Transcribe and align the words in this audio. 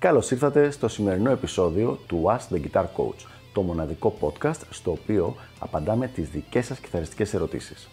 Καλώς 0.00 0.30
ήρθατε 0.30 0.70
στο 0.70 0.88
σημερινό 0.88 1.30
επεισόδιο 1.30 1.98
του 2.06 2.24
Ask 2.26 2.48
the 2.54 2.60
Guitar 2.60 2.84
Coach, 2.96 3.26
το 3.52 3.62
μοναδικό 3.62 4.14
podcast 4.20 4.60
στο 4.70 4.90
οποίο 4.90 5.36
απαντάμε 5.58 6.06
τις 6.06 6.28
δικές 6.28 6.66
σας 6.66 6.78
κιθαριστικές 6.78 7.34
ερωτήσεις. 7.34 7.88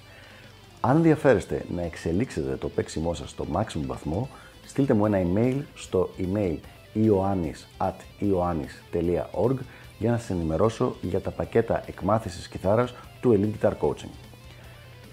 Αν 0.81 0.95
ενδιαφέρεστε 0.95 1.65
να 1.75 1.81
εξελίξετε 1.81 2.55
το 2.55 2.69
παίξιμό 2.69 3.13
σας 3.13 3.29
στο 3.29 3.45
maximum 3.53 3.83
βαθμό, 3.85 4.29
στείλτε 4.65 4.93
μου 4.93 5.05
ένα 5.05 5.21
email 5.23 5.61
στο 5.75 6.09
email 6.17 6.57
ioannis.ioannis.org 6.95 9.55
για 9.99 10.11
να 10.11 10.17
σας 10.17 10.29
ενημερώσω 10.29 10.95
για 11.01 11.19
τα 11.19 11.31
πακέτα 11.31 11.83
εκμάθησης 11.87 12.47
κιθάρας 12.47 12.93
του 13.21 13.39
Elite 13.39 13.53
Guitar 13.61 13.73
Coaching. 13.81 14.11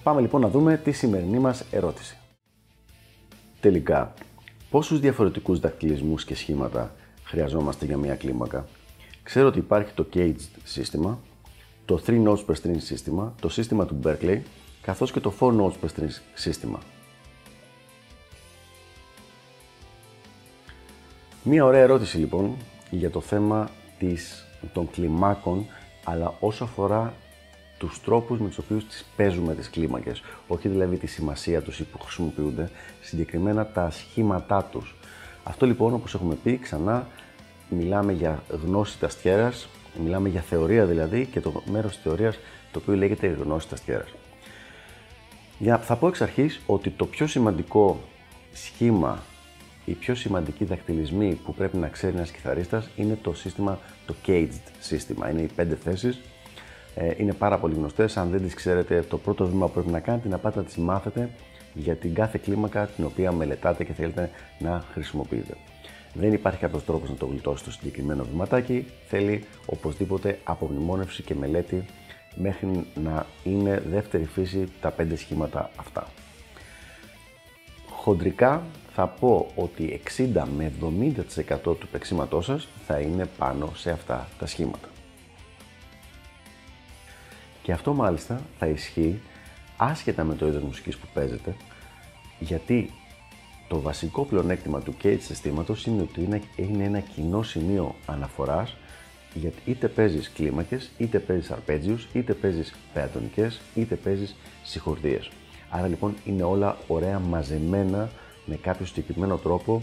Πάμε 0.03 0.21
λοιπόν 0.21 0.41
να 0.41 0.49
δούμε 0.49 0.77
τη 0.77 0.93
σημερινή 0.93 1.39
μας 1.39 1.65
ερώτηση. 1.71 2.19
Τελικά, 3.61 4.15
πόσους 4.75 5.01
διαφορετικούς 5.01 5.61
δακτυλισμούς 5.61 6.25
και 6.25 6.35
σχήματα 6.35 6.95
χρειαζόμαστε 7.25 7.85
για 7.85 7.97
μια 7.97 8.15
κλίμακα; 8.15 8.67
Ξέρω 9.23 9.49
ότι 9.49 9.59
υπάρχει 9.59 9.93
το 9.93 10.07
Caged 10.15 10.49
σύστημα, 10.65 11.19
το 11.85 12.03
3 12.07 12.25
notes 12.25 12.45
per 12.47 12.55
string 12.63 12.77
σύστημα, 12.77 13.35
το 13.41 13.49
σύστημα 13.49 13.87
του 13.87 14.01
Berkeley, 14.05 14.41
καθώς 14.83 15.13
και 15.13 15.21
το 15.21 15.33
4 15.41 15.47
notes 15.47 15.73
per 15.83 15.89
string 15.97 16.09
σύστημα. 16.35 16.79
Μία 21.43 21.65
ωραία 21.65 21.83
ερώτηση 21.83 22.19
λοιπόν 22.19 22.57
για 22.91 23.11
το 23.11 23.21
θέμα 23.21 23.71
της, 23.99 24.47
των 24.73 24.91
κλιμάκων, 24.91 25.67
αλλά 26.05 26.35
όσο 26.41 26.65
αφορά 26.65 27.15
τους 27.79 28.01
τρόπους 28.01 28.41
με 28.41 28.49
τους 28.49 28.59
οποίους 28.59 28.87
τις 28.87 29.05
παίζουμε 29.17 29.55
τις 29.55 29.71
κλίμακες, 29.71 30.23
όχι 30.47 30.69
δηλαδή 30.69 30.97
τη 30.97 31.07
σημασία 31.07 31.63
τους 31.63 31.81
ή 31.81 31.85
που 31.85 31.99
χρησιμοποιούνται, 31.99 32.71
συγκεκριμένα 33.01 33.67
τα 33.67 33.91
σχήματά 33.91 34.65
τους. 34.65 34.95
Αυτό 35.45 35.67
λοιπόν, 35.67 35.95
όπως 35.95 36.15
έχουμε 36.15 36.35
πει 36.35 36.59
ξανά, 36.59 37.07
μιλάμε 37.69 38.13
για 38.13 38.43
γνώση 38.65 38.99
ταστιέρας, 38.99 39.69
μιλάμε 40.03 40.29
για 40.29 40.41
θεωρία 40.41 40.85
δηλαδή 40.85 41.27
και 41.27 41.41
το 41.41 41.63
μέρος 41.71 41.93
της 41.93 42.03
θεωρίας 42.03 42.39
το 42.73 42.79
οποίο 42.79 42.95
λέγεται 42.97 43.27
γνώση 43.27 43.69
ταστιέρας. 43.69 44.15
Για, 45.59 45.79
θα 45.79 45.97
πω 45.97 46.09
εξ 46.09 46.21
αρχής 46.21 46.61
ότι 46.67 46.91
το 46.91 47.07
πιο 47.07 47.27
σημαντικό 47.27 48.01
σχήμα, 48.53 49.23
οι 49.85 49.93
πιο 49.93 50.15
σημαντικοί 50.15 50.65
δακτυλισμοί 50.65 51.39
που 51.45 51.55
πρέπει 51.55 51.77
να 51.77 51.89
ξέρει 51.89 52.17
ένας 52.17 52.31
κιθαρίστας 52.31 52.89
είναι 52.97 53.19
το 53.23 53.35
σύστημα, 53.35 53.79
το 54.07 54.15
caged 54.27 54.71
σύστημα. 54.81 55.31
Είναι 55.31 55.41
οι 55.41 55.51
πέντε 55.55 55.75
θέσεις, 55.75 56.17
ε, 56.17 56.21
είναι 57.17 57.33
πάρα 57.33 57.59
πολύ 57.59 57.75
γνωστές. 57.75 58.17
Αν 58.17 58.31
δεν 58.31 58.43
τις 58.43 58.55
ξέρετε, 58.55 59.03
το 59.03 59.19
πρώτο 59.19 59.47
βήμα 59.47 59.67
που 59.67 59.73
πρέπει 59.73 59.91
να 59.91 60.01
κάνετε 60.01 60.27
είναι 60.27 60.37
να 60.37 60.41
πάτε 60.43 60.59
να 60.59 60.65
τις 60.65 60.77
μάθετε 60.77 61.31
για 61.75 61.97
την 61.97 62.15
κάθε 62.15 62.41
κλίμακα 62.43 62.87
την 62.87 63.05
οποία 63.05 63.33
μελετάτε 63.33 63.85
και 63.85 63.93
θέλετε 63.93 64.31
να 64.59 64.85
χρησιμοποιείτε. 64.93 65.55
Δεν 66.15 66.33
υπάρχει 66.33 66.61
κάποιος 66.61 66.85
τρόπος 66.85 67.09
να 67.09 67.15
το 67.15 67.27
γλιτώσει 67.27 67.65
το 67.65 67.71
συγκεκριμένο 67.71 68.25
βηματάκι. 68.25 68.87
Θέλει 69.09 69.45
οπωσδήποτε 69.67 70.39
απομνημόνευση 70.45 71.23
και 71.23 71.35
μελέτη 71.35 71.85
μέχρι 72.35 72.87
να 72.95 73.27
είναι 73.45 73.83
δεύτερη 73.91 74.25
φύση 74.25 74.69
τα 74.81 74.91
πέντε 74.91 75.17
σχήματα 75.17 75.71
αυτά. 75.77 76.07
Χοντρικά 77.91 78.63
θα 78.95 79.07
πω 79.07 79.51
ότι 79.55 80.01
60 80.17 80.43
με 80.57 80.73
70% 80.81 81.57
του 81.63 81.89
παίξήματός 81.93 82.45
σας 82.45 82.69
θα 82.87 82.99
είναι 82.99 83.29
πάνω 83.39 83.73
σε 83.75 83.91
αυτά 83.91 84.29
τα 84.39 84.47
σχήματα. 84.47 84.89
Και 87.65 87.73
αυτό 87.73 87.95
μάλιστα 87.95 88.43
θα 88.59 88.67
ισχύει 88.67 89.21
άσχετα 89.77 90.25
με 90.25 90.35
το 90.35 90.47
είδος 90.47 90.63
μουσικής 90.63 90.97
που 90.97 91.07
παίζετε, 91.15 91.57
γιατί 92.39 92.91
το 93.69 93.81
βασικό 93.81 94.25
πλεονέκτημα 94.25 94.81
του 94.81 94.95
cage 95.03 95.19
συστήματος 95.21 95.87
είναι 95.87 96.03
ότι 96.03 96.23
είναι, 96.23 96.41
είναι 96.57 96.85
ένα 96.85 97.01
κοινό 97.01 97.43
σημείο 97.43 97.95
αναφοράς 98.07 98.77
γιατί 99.35 99.63
είτε 99.65 99.89
παίζεις 99.89 100.31
κλίμακες, 100.31 100.91
είτε 100.99 101.19
παίζεις 101.19 101.51
αρπέτζιους, 101.51 102.09
είτε 102.13 102.35
παίζεις 102.35 102.75
πεατονικές, 102.93 103.61
είτε 103.75 103.95
παίζεις 103.95 104.37
συγχορδίες. 104.63 105.31
Άρα 105.71 105.87
λοιπόν 105.87 106.15
είναι 106.25 106.43
όλα 106.43 106.77
ωραία 106.87 107.19
μαζεμένα 107.19 108.11
με 108.45 108.57
κάποιο 108.57 108.87
συγκεκριμένο 108.87 109.37
τρόπο 109.37 109.83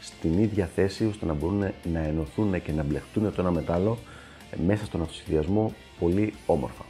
στην 0.00 0.38
ίδια 0.38 0.70
θέση 0.74 1.06
ώστε 1.06 1.26
να 1.26 1.32
μπορούν 1.32 1.72
να 1.92 1.98
ενωθούν 1.98 2.62
και 2.62 2.72
να 2.72 2.82
μπλεχτούν 2.82 3.34
το 3.34 3.40
ένα 3.40 3.50
με 3.50 3.64
άλλο 3.68 3.98
μέσα 4.66 4.84
στον 4.84 5.02
αυτοσχεδιασμό 5.02 5.74
πολύ 5.98 6.34
όμορφα. 6.46 6.89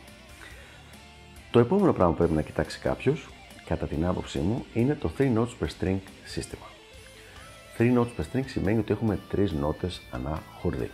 Το 1.51 1.59
επόμενο 1.59 1.93
πράγμα 1.93 2.13
που 2.13 2.19
πρέπει 2.19 2.35
να 2.35 2.43
κοιτάξει 2.43 2.79
κάποιος 2.79 3.29
κατά 3.67 3.87
την 3.87 4.07
άποψή 4.07 4.39
μου, 4.39 4.65
είναι 4.75 4.95
το 4.95 5.11
3 5.19 5.23
notes 5.35 5.55
per 5.61 5.67
string 5.79 5.99
σύστημα. 6.25 6.67
3 7.79 7.95
notes 7.97 8.07
per 8.17 8.25
string 8.33 8.45
σημαίνει 8.47 8.79
ότι 8.79 8.93
έχουμε 8.93 9.19
3 9.33 9.51
νότες 9.51 10.03
ανά 10.11 10.43
χορδί. 10.61 10.91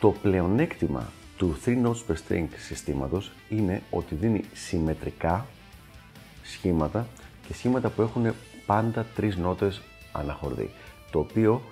Το 0.00 0.10
πλεονέκτημα 0.10 1.12
του 1.36 1.56
3 1.64 1.82
notes 1.84 2.12
per 2.12 2.16
string 2.28 2.46
συστήματος 2.56 3.32
είναι 3.48 3.82
ότι 3.90 4.14
δίνει 4.14 4.44
συμμετρικά 4.52 5.46
σχήματα 6.42 7.06
και 7.46 7.54
σχήματα 7.54 7.88
που 7.88 8.02
έχουν 8.02 8.32
πάντα 8.66 9.06
3 9.16 9.34
νότες 9.36 9.82
ανά 10.12 10.32
χορδί, 10.32 10.70
το 11.10 11.18
οποίο 11.18 11.62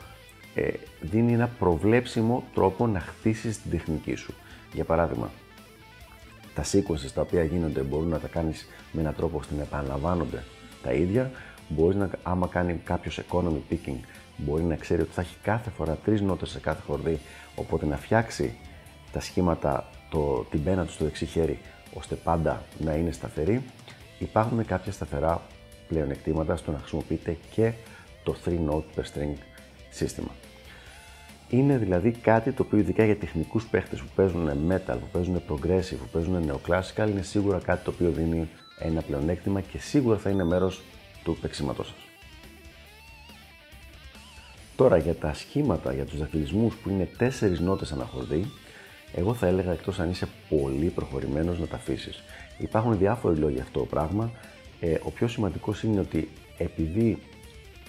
ε, 0.54 0.70
δίνει 1.00 1.32
ένα 1.32 1.48
προβλέψιμο 1.58 2.44
τρόπο 2.54 2.86
να 2.86 3.00
χτίσεις 3.00 3.62
την 3.62 3.70
τεχνική 3.70 4.14
σου. 4.14 4.34
Για 4.72 4.84
παράδειγμα, 4.84 5.30
τα 6.60 6.66
sequences 6.72 7.10
τα 7.14 7.20
οποία 7.20 7.44
γίνονται 7.44 7.80
μπορούν 7.80 8.08
να 8.08 8.18
τα 8.18 8.28
κάνεις 8.28 8.66
με 8.92 9.00
έναν 9.00 9.14
τρόπο 9.14 9.38
ώστε 9.38 9.54
να 9.54 9.62
επαναλαμβάνονται 9.62 10.44
τα 10.82 10.92
ίδια. 10.92 11.30
Μπορείς 11.68 11.96
να, 11.96 12.10
άμα 12.22 12.46
κάνει 12.46 12.80
κάποιος 12.84 13.20
economy 13.28 13.60
picking, 13.70 13.98
μπορεί 14.36 14.62
να 14.62 14.76
ξέρει 14.76 15.02
ότι 15.02 15.10
θα 15.12 15.20
έχει 15.20 15.36
κάθε 15.42 15.70
φορά 15.70 15.96
τρεις 16.04 16.20
νότες 16.20 16.50
σε 16.50 16.60
κάθε 16.60 16.82
χορδί, 16.86 17.20
οπότε 17.54 17.86
να 17.86 17.96
φτιάξει 17.96 18.56
τα 19.12 19.20
σχήματα, 19.20 19.88
το, 20.10 20.46
την 20.50 20.64
πένα 20.64 20.84
του 20.84 20.92
στο 20.92 21.04
δεξί 21.04 21.26
χέρι, 21.26 21.58
ώστε 21.94 22.14
πάντα 22.14 22.62
να 22.78 22.94
είναι 22.94 23.10
σταθερή. 23.10 23.62
Υπάρχουν 24.18 24.64
κάποια 24.64 24.92
σταθερά 24.92 25.42
πλεονεκτήματα 25.88 26.56
στο 26.56 26.70
να 26.72 26.78
χρησιμοποιείτε 26.78 27.36
και 27.50 27.72
το 28.24 28.36
3 28.44 28.50
note 28.50 29.00
per 29.00 29.02
string 29.02 29.34
σύστημα. 29.90 30.30
Είναι 31.50 31.76
δηλαδή 31.76 32.10
κάτι 32.10 32.52
το 32.52 32.62
οποίο 32.62 32.78
ειδικά 32.78 33.04
για 33.04 33.16
τεχνικούς 33.16 33.66
παίχτες 33.66 34.00
που 34.00 34.08
παίζουν 34.14 34.50
metal, 34.70 34.96
που 35.00 35.08
παίζουν 35.12 35.42
progressive, 35.48 35.96
που 35.98 36.08
παίζουν 36.12 36.50
neoclassical, 36.50 37.08
είναι 37.10 37.22
σίγουρα 37.22 37.58
κάτι 37.58 37.84
το 37.84 37.90
οποίο 37.90 38.10
δίνει 38.10 38.48
ένα 38.78 39.02
πλεονέκτημα 39.02 39.60
και 39.60 39.78
σίγουρα 39.78 40.18
θα 40.18 40.30
είναι 40.30 40.44
μέρος 40.44 40.82
του 41.24 41.36
παίξηματός 41.40 41.86
σας. 41.86 41.96
Τώρα 44.76 44.96
για 44.96 45.14
τα 45.14 45.34
σχήματα, 45.34 45.92
για 45.92 46.04
τους 46.04 46.18
δαχτυλισμούς 46.18 46.74
που 46.74 46.88
είναι 46.88 47.08
4 47.18 47.58
νότες 47.58 47.92
αναχορδί, 47.92 48.50
εγώ 49.14 49.34
θα 49.34 49.46
έλεγα 49.46 49.72
εκτός 49.72 49.98
αν 49.98 50.10
είσαι 50.10 50.28
πολύ 50.48 50.86
προχωρημένος 50.86 51.58
να 51.58 51.66
τα 51.66 51.76
αφήσεις. 51.76 52.22
Υπάρχουν 52.58 52.98
διάφοροι 52.98 53.38
λόγοι 53.38 53.54
για 53.54 53.62
αυτό 53.62 53.78
το 53.78 53.86
πράγμα. 53.86 54.30
Ε, 54.80 54.96
ο 55.02 55.10
πιο 55.10 55.28
σημαντικός 55.28 55.82
είναι 55.82 56.00
ότι 56.00 56.28
επειδή 56.58 57.18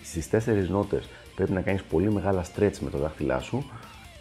στις 0.04 0.28
4 0.28 0.68
νότες 0.70 1.10
πρέπει 1.41 1.56
να 1.56 1.62
κάνεις 1.62 1.84
πολύ 1.84 2.12
μεγάλα 2.12 2.46
stretch 2.46 2.78
με 2.79 2.90
το 2.90 2.97
δάχτυλά 2.97 3.40
σου. 3.40 3.66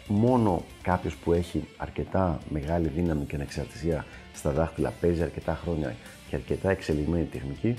Μόνο 0.07 0.63
κάποιος 0.81 1.15
που 1.15 1.33
έχει 1.33 1.67
αρκετά 1.77 2.39
μεγάλη 2.49 2.87
δύναμη 2.87 3.25
και 3.25 3.35
ανεξαρτησία 3.35 4.05
στα 4.33 4.51
δάχτυλα, 4.51 4.93
παίζει 5.01 5.21
αρκετά 5.21 5.59
χρόνια 5.63 5.95
και 6.29 6.35
αρκετά 6.35 6.69
εξελιγμένη 6.69 7.25
τεχνική, 7.25 7.75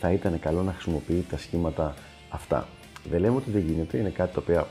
θα 0.00 0.12
ήταν 0.12 0.40
καλό 0.40 0.62
να 0.62 0.72
χρησιμοποιεί 0.72 1.26
τα 1.30 1.38
σχήματα 1.38 1.94
αυτά. 2.28 2.68
Δεν 3.10 3.20
λέμε 3.20 3.36
ότι 3.36 3.50
δεν 3.50 3.60
γίνεται, 3.60 3.98
είναι 3.98 4.08
κάτι 4.08 4.34
το 4.34 4.40
οποίο 4.40 4.66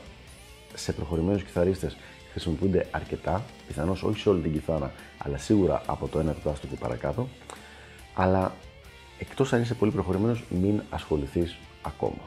σε 0.74 0.92
προχωρημένους 0.92 1.42
κιθαρίστες 1.42 1.96
χρησιμοποιούνται 2.30 2.86
αρκετά, 2.90 3.44
πιθανώς 3.66 4.02
όχι 4.02 4.18
σε 4.18 4.28
όλη 4.28 4.42
την 4.42 4.52
κιθάρα, 4.52 4.92
αλλά 5.18 5.38
σίγουρα 5.38 5.82
από 5.86 6.08
το 6.08 6.18
1 6.18 6.26
εκτάστο 6.26 6.66
και 6.66 6.76
παρακάτω. 6.76 7.28
Αλλά 8.14 8.54
εκτός 9.18 9.52
αν 9.52 9.62
είσαι 9.62 9.74
πολύ 9.74 9.90
προχωρημένος, 9.90 10.44
μην 10.50 10.82
ασχοληθείς 10.90 11.56
ακόμα. 11.82 12.22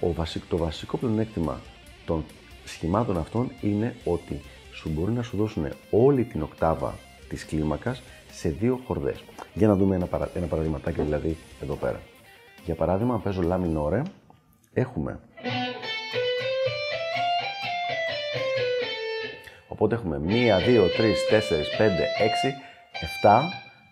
Ο 0.00 0.14
το 0.48 0.56
βασικό 0.56 0.96
πλεονέκτημα 0.96 1.60
των 2.06 2.24
σχημάτων 2.64 3.18
αυτών 3.18 3.50
είναι 3.60 3.96
ότι 4.04 4.40
σου 4.72 4.90
μπορεί 4.90 5.12
να 5.12 5.22
σου 5.22 5.36
δώσουν 5.36 5.68
όλη 5.90 6.24
την 6.24 6.42
οκτάβα 6.42 6.94
της 7.28 7.46
κλίμακας 7.46 8.02
σε 8.32 8.48
δύο 8.48 8.80
χορδές. 8.86 9.24
Για 9.54 9.68
να 9.68 9.76
δούμε 9.76 9.94
ένα, 9.94 10.06
παρα... 10.06 10.30
ένα 10.34 10.46
παραδειγματάκι 10.46 11.02
δηλαδή 11.02 11.36
εδώ 11.62 11.74
πέρα. 11.74 12.00
Για 12.64 12.74
παράδειγμα, 12.74 13.14
αν 13.14 13.22
παίζω 13.22 13.42
λά 13.42 13.58
μινόρε, 13.58 14.02
έχουμε... 14.72 15.20
Οπότε 19.68 19.94
έχουμε 19.94 20.20
1, 20.26 20.30
2, 20.30 20.30
3, 20.30 20.38
4, 20.38 20.42
5, 20.42 21.88
6, 22.22 22.58
7 23.22 23.40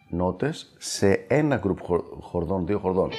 νότες 0.09 0.75
σε 0.79 1.25
ένα 1.29 1.57
γκρουπ 1.57 1.79
χορδών, 2.21 2.67
δύο 2.67 2.79
χορδών. 2.79 3.11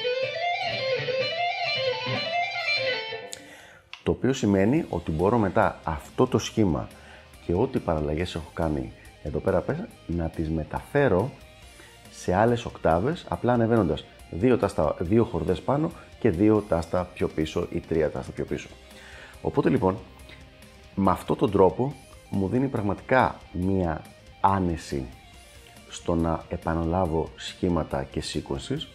Το 4.06 4.12
οποίο 4.12 4.32
σημαίνει 4.32 4.84
ότι 4.88 5.10
μπορώ 5.10 5.38
μετά 5.38 5.80
αυτό 5.84 6.26
το 6.26 6.38
σχήμα 6.38 6.88
και 7.46 7.54
ό,τι 7.54 7.78
παραλλαγές 7.78 8.34
έχω 8.34 8.50
κάνει 8.54 8.92
εδώ 9.22 9.38
πέρα 9.38 9.60
πέρα 9.60 9.88
να 10.06 10.28
τις 10.28 10.50
μεταφέρω 10.50 11.30
σε 12.10 12.34
άλλες 12.34 12.64
οκτάβες, 12.64 13.24
απλά 13.28 13.52
ανεβαίνοντας 13.52 14.04
δύο, 14.30 14.58
τάστα, 14.58 14.96
δύο 14.98 15.24
χορδές 15.24 15.60
πάνω 15.60 15.90
και 16.18 16.30
δύο 16.30 16.64
τάστα 16.68 17.08
πιο 17.14 17.28
πίσω 17.28 17.66
ή 17.70 17.80
τρία 17.80 18.10
τάστα 18.10 18.32
πιο 18.32 18.44
πίσω. 18.44 18.68
Οπότε 19.42 19.68
λοιπόν, 19.68 19.96
με 20.94 21.10
αυτόν 21.10 21.36
τον 21.36 21.50
τρόπο 21.50 21.94
μου 22.30 22.48
δίνει 22.48 22.68
πραγματικά 22.68 23.36
μία 23.52 24.02
άνεση 24.40 25.06
στο 25.88 26.14
να 26.14 26.44
επαναλάβω 26.48 27.28
σχήματα 27.36 28.02
και 28.02 28.22
sequences, 28.32 28.86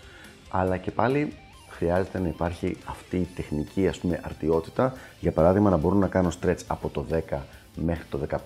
αλλά 0.49 0.77
και 0.77 0.91
πάλι 0.91 1.33
χρειάζεται 1.71 2.19
να 2.19 2.27
υπάρχει 2.27 2.77
αυτή 2.85 3.17
η 3.17 3.27
τεχνική 3.35 3.87
ας 3.87 3.97
πούμε 3.97 4.19
αρτιότητα. 4.23 4.93
Για 5.19 5.31
παράδειγμα 5.31 5.69
να 5.69 5.77
μπορώ 5.77 5.95
να 5.95 6.07
κάνω 6.07 6.31
stretch 6.41 6.63
από 6.67 6.89
το 6.89 7.05
10 7.29 7.37
μέχρι 7.75 8.03
το 8.09 8.19
15 8.29 8.37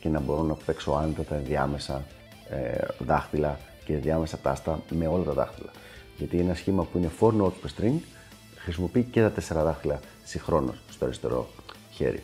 και 0.00 0.08
να 0.08 0.20
μπορώ 0.20 0.42
να 0.42 0.54
παίξω 0.54 0.92
άνετα 0.92 1.22
τα 1.22 1.34
ενδιάμεσα 1.34 2.04
ε, 2.48 2.76
δάχτυλα 2.98 3.58
και 3.84 3.96
διάμεσα 3.96 4.38
τάστα 4.38 4.82
με 4.90 5.06
όλα 5.06 5.24
τα 5.24 5.32
δάχτυλα. 5.32 5.70
Γιατί 6.16 6.38
ένα 6.38 6.54
σχήμα 6.54 6.84
που 6.84 6.98
είναι 6.98 7.10
4 7.20 7.26
notes 7.26 7.46
per 7.46 7.82
string 7.82 7.98
χρησιμοποιεί 8.56 9.02
και 9.02 9.20
τα 9.20 9.32
4 9.60 9.64
δάχτυλα 9.64 10.00
συγχρόνως 10.24 10.76
στο 10.90 11.04
αριστερό 11.04 11.48
χέρι. 11.90 12.22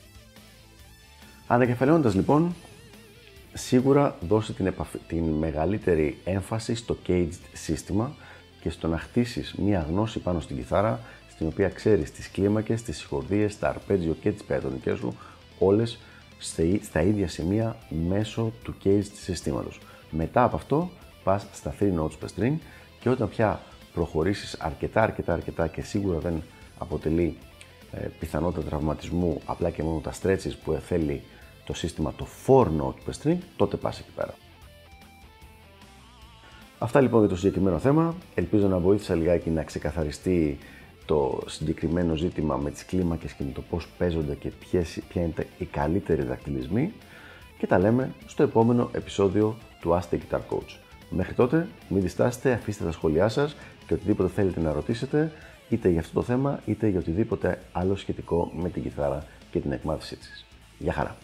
Ανακεφαλαιώνοντας 1.47 2.15
λοιπόν, 2.15 2.55
σίγουρα 3.53 4.17
δώσει 4.21 4.53
την, 4.53 4.75
την 5.07 5.25
μεγαλύτερη 5.25 6.19
έμφαση 6.25 6.75
στο 6.75 6.97
caged 7.07 7.41
σύστημα 7.53 8.15
και 8.61 8.71
στο 8.71 8.89
να 8.89 8.99
χτίσεις 8.99 9.55
μία 9.59 9.87
γνώση 9.89 10.19
πάνω 10.19 10.41
στην 10.41 10.57
κιθάρα 10.57 11.01
στην 11.31 11.47
οποία 11.47 11.69
ξέρεις 11.69 12.13
τις 12.13 12.31
κλίμακες, 12.31 12.83
τις 12.83 12.97
συγχορδίες, 12.99 13.59
τα 13.59 13.69
αρπέτζιο 13.69 14.17
και 14.21 14.31
τις 14.31 14.45
πεατονικέ 14.45 14.95
σου, 14.95 15.17
όλες 15.59 15.99
στα 16.83 17.03
ίδια 17.03 17.29
σημεία 17.29 17.77
μέσω 18.09 18.53
του 18.63 18.75
caged 18.85 19.13
συστήματος. 19.13 19.81
Μετά 20.11 20.43
από 20.43 20.57
αυτό 20.57 20.91
πας 21.25 21.47
στα 21.53 21.75
3 21.81 21.95
notes 21.95 22.19
per 22.21 22.29
string 22.37 22.55
και 23.01 23.09
όταν 23.09 23.29
πια 23.29 23.61
προχωρήσεις 23.95 24.55
αρκετά, 24.59 25.03
αρκετά, 25.03 25.33
αρκετά 25.33 25.67
και 25.67 25.83
σίγουρα 25.83 26.19
δεν 26.19 26.43
αποτελεί 26.79 27.37
ε, 27.93 28.09
πιθανότητα 28.19 28.67
τραυματισμού 28.67 29.41
απλά 29.45 29.71
και 29.71 29.83
μόνο 29.83 30.01
τα 30.01 30.13
stretches 30.23 30.53
που 30.65 30.79
θέλει 30.87 31.23
το 31.65 31.73
σύστημα 31.75 32.13
το 32.17 32.27
4 32.47 32.65
note 32.65 33.11
per 33.11 33.23
string, 33.23 33.39
τότε 33.57 33.77
πας 33.77 33.99
εκεί 33.99 34.11
πέρα. 34.17 34.35
Αυτά 36.83 37.01
λοιπόν 37.01 37.21
για 37.21 37.29
το 37.29 37.37
συγκεκριμένο 37.37 37.79
θέμα. 37.79 38.15
Ελπίζω 38.35 38.67
να 38.69 38.79
βοήθησα 38.79 39.15
λιγάκι 39.15 39.51
να 39.51 39.63
ξεκαθαριστεί 39.63 40.59
το 41.05 41.41
συγκεκριμένο 41.47 42.15
ζήτημα 42.15 42.57
με 42.57 42.71
τις 42.71 42.85
κλίμακες 42.85 43.33
και 43.33 43.45
με 43.45 43.53
το 43.53 43.63
πώς 43.71 43.89
παίζονται 43.99 44.35
και 44.35 44.51
ποιες, 44.61 45.01
ποια 45.09 45.23
είναι 45.23 45.47
οι 45.59 45.65
καλύτεροι 45.65 46.23
δακτυλισμοί 46.23 46.93
και 47.59 47.67
τα 47.67 47.79
λέμε 47.79 48.15
στο 48.27 48.43
επόμενο 48.43 48.89
επεισόδιο 48.93 49.57
του 49.81 49.91
Ask 49.91 50.15
the 50.15 50.19
Guitar 50.19 50.39
Coach. 50.39 50.77
Μέχρι 51.11 51.35
τότε 51.35 51.69
μην 51.89 52.03
διστάσετε, 52.03 52.53
αφήστε 52.53 52.85
τα 52.85 52.93
σχόλιά 52.93 53.29
σας 53.29 53.57
και 53.87 53.95
οτιδήποτε 53.95 54.29
θέλετε 54.29 54.61
να 54.61 54.73
ρωτήσετε 54.73 55.33
είτε 55.69 55.89
για 55.89 56.01
αυτό 56.01 56.13
το 56.13 56.23
θέμα 56.23 56.61
είτε 56.65 56.89
για 56.89 56.99
οτιδήποτε 56.99 57.63
άλλο 57.73 57.97
σχετικό 57.97 58.51
με 58.55 58.69
την 58.69 58.83
κιθάρα 58.83 59.25
και 59.51 59.59
την 59.59 59.73
εκμάθησή 59.73 60.17
της. 60.17 60.47
Γεια 60.79 60.93
χαρά! 60.93 61.17